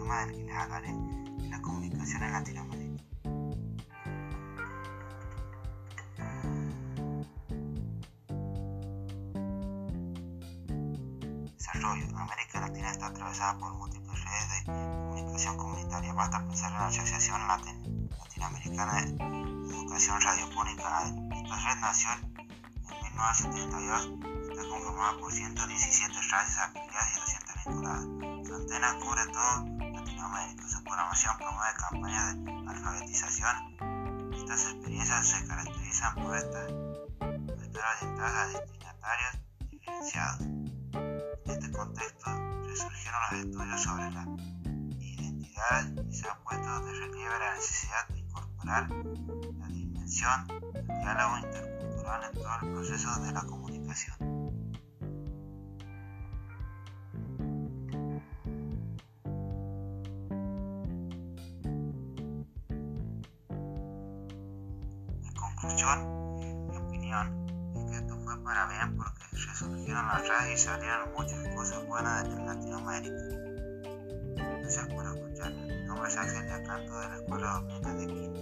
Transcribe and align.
tema 0.00 0.20
del 0.24 0.46
les 0.46 0.56
hablaré, 0.56 0.94
la 1.48 1.60
comunicación 1.60 2.22
en 2.22 2.32
Latinoamérica. 2.32 3.02
Desarrollo. 11.52 12.06
América 12.16 12.60
Latina 12.60 12.90
está 12.90 13.06
atravesada 13.06 13.58
por 13.58 13.74
múltiples 13.74 14.24
redes 14.24 14.48
de 14.48 14.64
comunicación 14.64 15.56
comunitaria. 15.56 16.12
Basta 16.14 16.46
pensar 16.46 16.72
en 16.72 16.78
la 16.78 16.86
Asociación 16.86 17.40
Latinoamericana 17.46 19.02
de 19.02 19.74
Educación 19.74 20.20
Radiofónica. 20.20 21.04
Esta 21.04 21.56
red 21.56 21.80
nació 21.80 22.10
en 22.12 22.34
1972 23.02 24.30
está 24.50 24.68
conformada 24.68 25.18
por 25.18 25.32
117 25.32 26.14
radios 26.30 26.58
afiliadas 26.58 27.16
y 27.16 27.20
200 27.20 27.49
vinculadas. 27.66 28.04
Su 28.46 28.54
antena 28.54 28.98
cubre 28.98 29.26
todo 29.26 29.92
Latinoamérica. 29.92 30.68
Su 30.68 30.82
programación 30.84 31.36
promueve 31.38 31.74
campañas 31.78 32.44
de 32.44 32.50
alfabetización. 32.68 34.32
Estas 34.34 34.64
experiencias 34.72 35.26
se 35.26 35.46
caracterizan 35.46 36.14
por, 36.16 36.36
estar 36.36 36.70
orientadas 37.20 38.34
a 38.34 38.46
destinatarios 38.48 39.38
diferenciados. 39.70 40.40
En 40.40 41.50
este 41.50 41.70
contexto 41.72 42.30
resurgieron 42.66 43.20
los 43.30 43.40
estudios 43.44 43.80
sobre 43.82 44.10
la 44.10 44.24
identidad 45.00 46.04
y 46.08 46.14
se 46.14 46.28
ha 46.28 46.34
puesto 46.42 46.80
de 46.80 46.92
relieve 46.92 47.38
la 47.38 47.54
necesidad 47.54 48.08
de 48.08 48.18
incorporar 48.18 48.90
la 48.90 49.66
dimensión 49.68 50.46
del 50.72 50.86
diálogo 50.86 51.38
intercultural 51.38 52.24
en 52.24 52.32
todo 52.32 52.54
el 52.62 52.72
proceso 52.72 53.20
de 53.20 53.32
la 53.32 53.42
comunicación. 53.42 54.39
Conclusión, 65.60 66.38
mi 66.68 66.76
opinión 66.76 67.72
es 67.76 67.90
que 67.90 67.96
esto 67.96 68.18
fue 68.24 68.42
para 68.42 68.66
bien 68.66 68.96
porque 68.96 69.22
resurgieron 69.32 70.06
las 70.06 70.26
redes 70.26 70.54
y 70.54 70.64
salieron 70.64 71.12
muchas 71.12 71.48
cosas 71.54 71.86
buenas 71.86 72.24
en 72.24 72.46
Latinoamérica. 72.46 73.14
Gracias 74.60 74.88
por 74.88 75.04
escucharme. 75.04 75.66
Mi 75.66 75.84
nombre 75.84 76.08
es 76.08 76.16
Axel 76.16 76.48
Yacanto 76.48 77.00
de 77.00 77.08
la 77.08 77.16
Escuela 77.16 77.52
Dominica 77.52 77.92
de 77.92 78.06
Quinto. 78.06 78.39